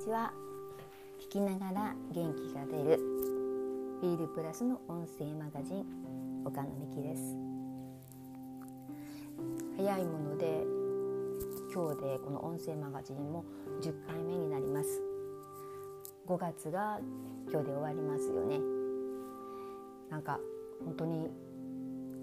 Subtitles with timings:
[0.00, 0.32] ちは。
[1.20, 2.96] 聞きながら元気が出る。
[4.00, 7.36] フィールプラスの音声マガジン岡野美希です。
[9.76, 10.64] 早いもので
[11.74, 13.44] 今日でこの音声マガジンも
[13.82, 14.88] 10回目になります。
[16.26, 16.98] 5月が
[17.52, 18.58] 今日で終わりますよね。
[20.08, 20.40] なんか
[20.82, 21.28] 本当に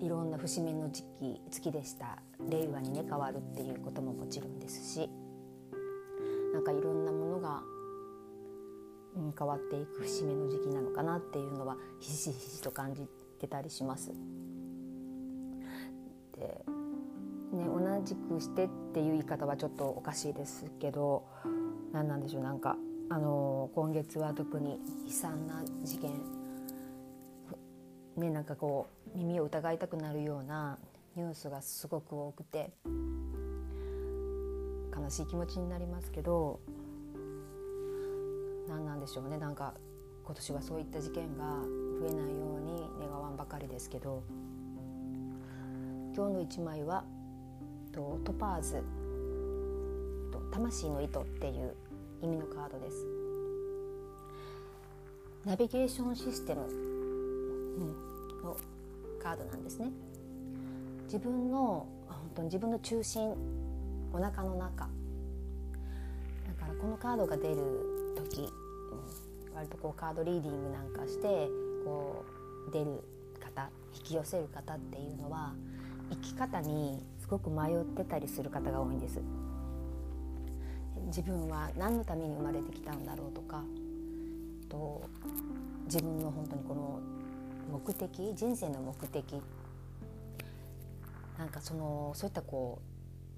[0.01, 2.23] いろんな節目の時期月でした。
[2.49, 5.07] 令和にね変わるっていうことももちろんですし。
[6.57, 7.61] なんかいろんなものが、
[9.15, 13.07] うん、変わっていく節目の時期なのかなっていうのはひしひしと感じ
[13.39, 14.11] てたりします。
[16.35, 16.65] で
[17.53, 21.27] ね、同じくしてっていう言い方はちょっとおかしいですけど
[21.93, 22.75] 何なんでしょうなんか
[23.09, 26.11] あの今月は特に悲惨な事件
[28.17, 30.79] ねなんかこう耳を疑いたくなるような
[31.15, 32.71] ニュースがすごく多くて
[35.01, 36.59] 悲しい気持ちになりますけど
[38.67, 39.73] 何なんでしょうねなんか
[40.23, 41.43] 今年はそういった事件が
[41.99, 44.23] 増えないように願わんばかりですけど
[46.15, 47.03] 今日の一枚は
[47.91, 48.83] とトパーズ
[50.31, 51.75] と魂の糸っていう
[52.21, 53.05] 意味のカードです。
[55.45, 56.61] ナビゲーションシステム、
[58.43, 58.57] の
[59.21, 59.91] カードなんですね。
[61.05, 63.33] 自分の本当に自分の中心
[64.17, 64.89] お腹の中
[66.47, 67.55] だからこのカードが出る
[68.15, 71.47] 時、うん、割とこうカードリーディングなんかして
[71.85, 72.25] こ
[72.67, 73.03] う出る
[73.39, 75.53] 方引き寄せる方っていうのは
[76.09, 79.19] 生き方にすごく迷ってたりする方が多いんです。
[81.07, 83.63] 自分は何のために生まれてきたんだろうとか
[84.67, 85.03] と
[85.85, 86.99] 自分の本当にこの
[87.71, 89.41] 目的人生の目的
[91.37, 92.96] なんかそのそういったこう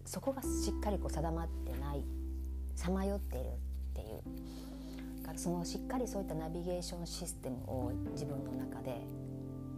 [0.09, 2.03] そこがしっかりこう定まってない
[2.75, 3.51] さまよっているっ
[3.93, 4.05] てい
[5.21, 9.03] うからそのしっかりそういったナビゲーションシステムを自分の中で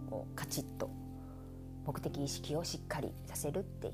[0.09, 0.90] こうカチッと
[1.86, 3.94] 目的意識をしっかりさせるっていう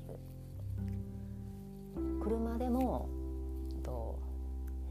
[2.22, 3.08] 車でも
[3.82, 4.20] と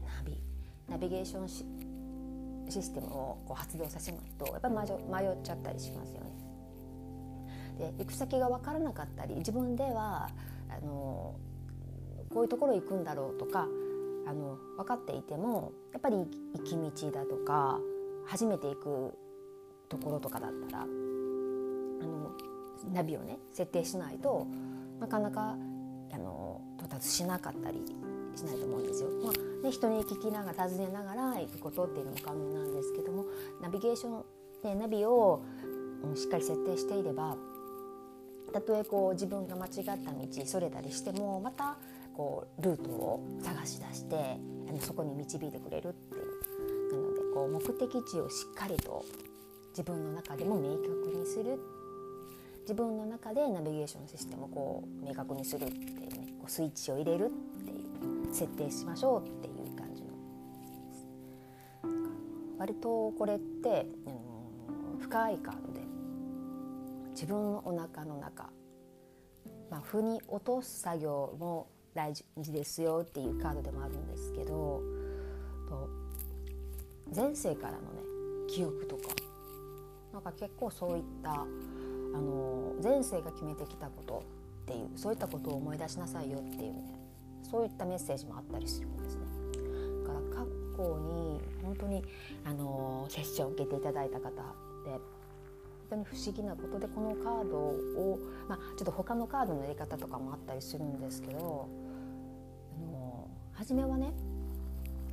[0.04, 0.38] ナビ
[0.86, 1.64] ナビゲーションシ
[2.68, 4.86] ステムをこう発動させないとやっぱり迷っ
[5.42, 6.30] ちゃったりしますよね。
[7.78, 10.28] で行く先が分からなかったり自分では
[10.68, 11.34] あの
[12.30, 13.66] こういうところ行くんだろうとか
[14.26, 16.24] あの分かっていてもやっぱり行
[16.64, 17.80] き道だとか
[18.26, 19.18] 初めて行く
[19.88, 22.30] ところとかだったらあの
[22.92, 24.46] ナビをね設定しないと
[25.00, 25.56] なかなか
[26.12, 27.82] あの到達しなかったり
[28.34, 29.08] しないと思うんですよ。
[29.22, 33.24] まあね、人に聞きながら尋ねながら行くことっていうのも可能なんですけども
[33.60, 34.24] ナビゲーション、
[34.62, 35.42] ね、ナビを
[36.14, 37.36] しっかり設定していれば
[38.52, 41.76] たとえこう自分が間違った道それたりしてもまた
[42.16, 44.16] こうルートを探し出して
[44.68, 49.04] あのそこに導いてくれるっていうなのでこう目的地をしっかりと
[49.70, 51.58] 自分の中でも明確にする。
[52.68, 60.08] 自分の中でナビゲーションシステムをこう明確にするっていうねこうスイッチを入れるっていう設定しましょうっていう感じの。
[62.58, 65.80] 割とこれって、うん、深いカードで
[67.18, 68.44] 自分のお腹の中、
[69.68, 74.80] まあ、腑に落とす作業も大事ですよっていうカードでもあるんですけど
[77.12, 77.86] 前世からのね
[78.48, 79.02] 記憶とか
[80.12, 81.44] なんか結構そういったあ
[82.20, 84.22] の前世が決めてきたこと
[84.62, 87.00] っていうそういったことを思い出しなさいよっていうね
[87.42, 89.22] そういったメッセージもあったりするんですね。
[90.06, 90.46] だから過
[90.76, 92.04] 去に本当に
[92.44, 95.00] あのセッションを受けていただいた方で
[95.90, 98.18] 当に不思議なことでこのカードを、
[98.48, 101.68] まあ、ちょっと他のカードのやり方とかもあったりするんですけど
[102.76, 104.12] あの初めはね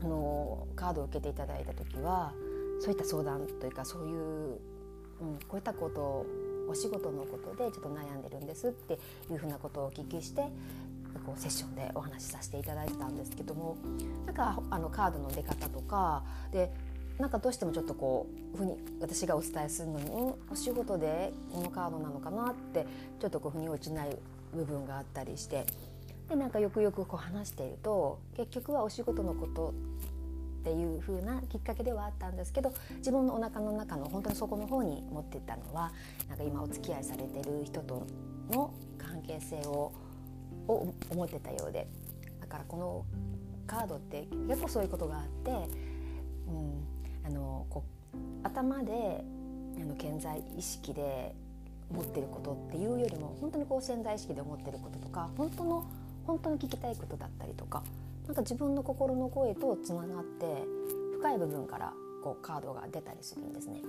[0.02, 2.34] あのカードを受けていただいた時は
[2.80, 4.18] そういった相談というかそういう、
[5.22, 6.26] うん、こういったことを
[6.70, 9.00] お仕事のことでちょっと悩んでるんですって
[9.32, 10.44] いうふうなことをお聞きして
[11.26, 13.78] こうセッションでお話しさせていただいたんですけども
[14.26, 16.72] なんかあのカードの出方とかで
[17.20, 22.86] なんかどうしてもちょっとこうふに私がお伝えするのにお仕事でこのカードなのかなって
[23.20, 24.18] ちょっとこう腑に落ちない
[24.54, 25.66] 部分があったりして
[26.30, 29.74] でなんかよくよくこう話していると結局はお仕事のこと
[30.62, 35.92] っていう風なきっかけではあったんですけど自分のお腹の中の本当に底の方に持っていったのは
[36.28, 38.08] なんか今お付き合いされてる人と
[38.50, 39.92] の関係性を
[40.68, 41.88] を思ってたようで
[42.42, 43.06] だからこの
[43.68, 46.84] カードって結構そういうことがあって、うん、
[47.26, 47.84] あのこ
[48.14, 49.24] う頭で
[49.82, 51.36] あの健在意識で
[51.92, 55.86] 持ってることっていうよりも本当にこう潜在意識で思ってることとか本当の
[56.26, 57.84] 本当に聞きたいことだったりとか
[58.26, 60.46] なんか自分の心の声とつながって
[61.20, 61.94] 深い部分から
[62.24, 63.82] こうカードが出たりするんですね。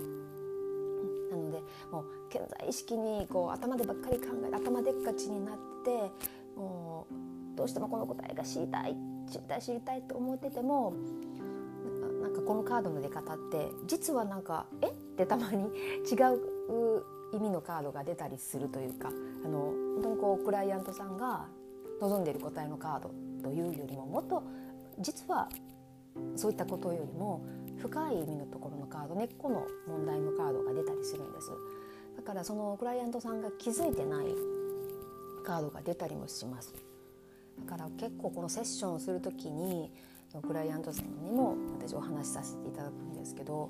[1.31, 1.59] なので
[1.91, 6.11] もう健在意識にこう頭でばっかり考え頭でっかちになって
[6.55, 8.95] もうどうしてもこの答えが知りたい
[9.29, 10.93] 知りたい知りたいと思ってても
[12.47, 14.87] このカードの出方って実はなんか「え？
[14.87, 15.65] っ?」てたまに
[16.09, 17.03] 違う
[17.33, 19.09] 意味のカードが出たりするというか
[19.43, 21.47] あの本当にこうクライアントさんが
[21.99, 23.11] 望んでいる答えのカード
[23.43, 24.41] というよりももっと
[24.99, 25.49] 実は
[26.35, 27.41] そういったことよりも
[27.77, 31.51] 深い意味のところのカード根っこの問題のカードが出たりするんです
[32.15, 34.27] だからそのクライアントさんが気づいてない
[35.43, 36.73] カードが出たりもします
[37.59, 39.91] だから結構このセッションをする時に
[40.45, 43.69] クライアントさんにも私お話しさせていただくんですけど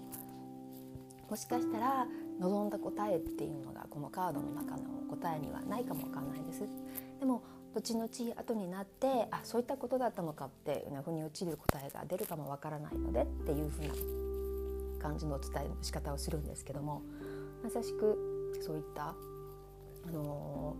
[1.29, 2.07] もしかしたら
[2.39, 6.63] 望んだ答えっていうのがこのカードの中の答えにはないかもわかんないです。
[7.19, 7.43] でも
[7.73, 13.93] 後々後になってあそういったことだったのかっていうふうに落ちる答えが出るかもわからないのでっていうふうな
[15.01, 17.03] 感じの伝えの仕方をするんですけども
[17.63, 19.13] まさしくそういった
[20.07, 20.75] あの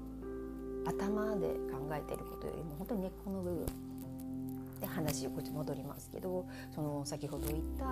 [0.86, 3.66] ー、頭で考えていることよりも本当に根っこの部分
[4.98, 7.86] 話こっち戻りますけどその先ほど言った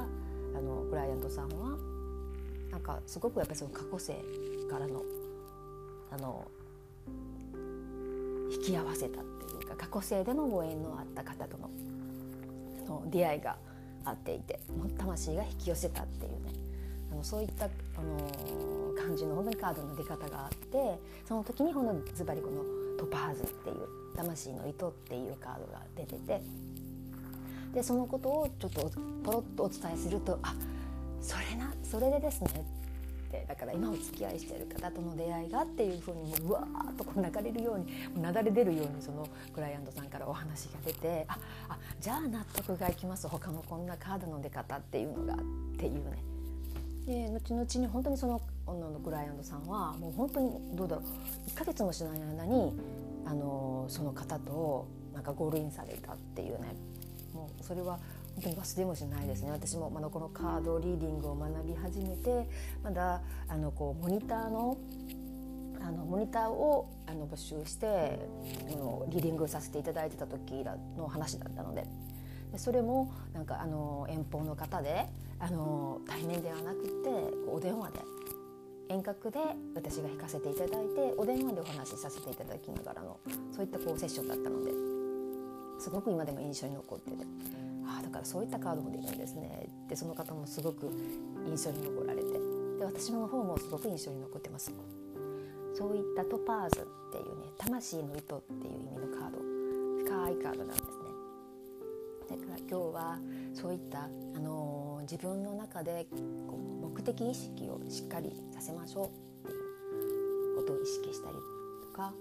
[0.58, 1.78] あのクライアントさんは
[2.72, 4.14] なんかすごくやっぱりその過去性
[4.70, 5.04] からの
[6.12, 6.48] あの
[8.52, 11.70] 引き合わせたっていうか過去性でのご縁のあった方との
[12.88, 13.58] の出会いが
[14.04, 14.60] あっていて
[14.98, 16.54] 魂が引き寄せたっていうね
[17.12, 17.68] あのそういった、あ
[18.02, 22.64] のー、感じの本当にカードの出方があってその時にこのズバリこの
[22.98, 26.42] トパーズっていう魂の糸っていうカードが出てて
[27.76, 28.92] でそのことをちょっと
[29.24, 30.56] ポロッとお伝えするとあ
[31.22, 32.66] それなそれでですね
[33.28, 41.38] ってだから今お付き合いしてる方との出会いがっていうふうにもううわーっとこう流れるようになだれ出るようにそのクライアントさんからお話が出てあ
[41.68, 43.28] あじゃあ納得がいきます。
[43.28, 45.38] 他のこんなカードの出方っていうのがっ
[45.78, 46.24] ていうね。
[47.06, 51.50] で後々に本当にその女のクライアントさんはもう本当にどうだろう。
[51.50, 52.74] 1ヶ月もしない間に
[53.26, 56.74] あのその方となんかゴールインされたっていうね。
[57.36, 58.00] もうそれは
[58.36, 59.52] 本当に忘れもしないですね。
[59.52, 62.48] 私もまだこのカードリーディングを学び始めて
[62.84, 64.78] まだあのこうモニターの
[65.82, 68.20] あのモニターをあの募集して
[68.68, 70.66] あのリーディングさせていただいてた時
[70.98, 71.86] の話だったので。
[72.52, 75.08] でそれもなんかあの遠方の方で
[75.40, 77.10] あの対面ではなくて
[77.52, 78.00] お電話で
[78.90, 79.40] 遠隔で
[79.76, 83.20] 私が弾かせていただいてお電話でお話しさせていただきながらの
[83.52, 84.95] そういったこうセッションだったので。
[85.80, 87.18] すごく今でも印象に残ってて
[87.86, 89.68] ああだからそういったカードも出るんですね。
[89.88, 90.90] でその方もすごく
[91.48, 92.40] 印象に残られて。
[92.78, 94.74] で私の方もすごく印象に残ってます。
[95.74, 99.56] そういったトパーズっていうね魂の糸っていう意味のカード。
[100.06, 100.86] 深いカードなんですね。
[102.30, 103.20] だから今日は
[103.54, 106.06] そういった、あのー、自分の中で
[106.48, 109.12] こう目的意識をしっかりさせましょ
[109.46, 111.36] うっていうことを意識したり
[111.92, 112.14] とか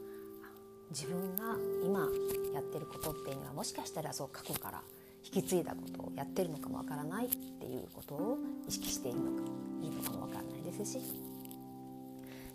[0.94, 2.08] 自分が今
[2.54, 4.80] やってることっていうのはもしかしたらそう過去から
[5.24, 8.38] 引き継いだことをやってるのかもわからないっていうことを
[8.68, 9.42] 意識しているのか
[9.82, 10.98] いいのかもわからないですし。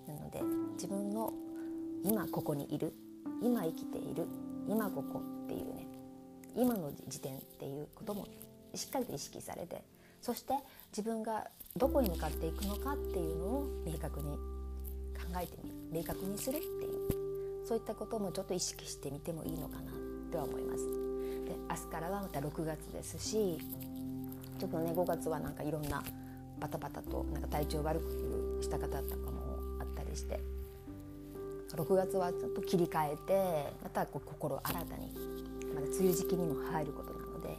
[0.07, 0.41] なので
[0.73, 1.33] 自分の
[2.03, 2.93] 今ここにいる
[3.41, 4.25] 今生きている
[4.67, 5.85] 今ここっていうね
[6.55, 8.27] 今の時点っていうことも
[8.73, 9.83] しっかりと意識されて
[10.21, 10.53] そして
[10.91, 11.47] 自分が
[11.77, 17.18] どこに向かっていくのかっていうのを明確に考えてみる明確にするっていう
[17.69, 19.91] そういったこともちょっと意識してみてもいいのかな
[20.31, 20.87] とは思います。
[21.45, 23.59] で明日からはまた6月ですし
[24.57, 26.03] ちょっとね5月はなんかいろんな
[26.59, 30.39] バタバタとなんか体調悪くした方とかもあったりして
[31.75, 35.13] 6月はちょっと切り替えてまたこう心新たに
[35.75, 37.55] まだ梅雨時期にも入ることなので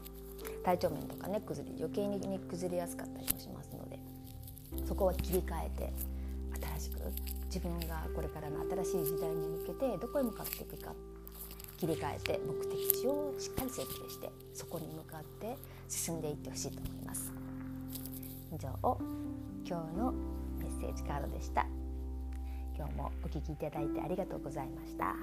[0.64, 4.00] 体調面とかね崩れ余計に崩れやすかったりもしますので
[4.88, 5.92] そこは切り替えて
[6.80, 6.98] 新しく
[7.52, 10.94] 自分がこれからの新しい時代に向けてどこへ向かっていくか
[11.78, 15.56] 切り替えて目的地をしっかり設定してそこに向かって
[15.88, 17.32] 進んでいってほしいと思います。
[18.52, 18.68] 以上
[19.66, 20.12] 今日の
[20.58, 21.66] メッセージカードでした。
[22.76, 25.16] 今日もお聴きいただいてありがとうございました。